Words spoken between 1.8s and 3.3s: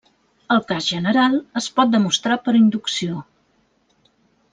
demostrar per inducció.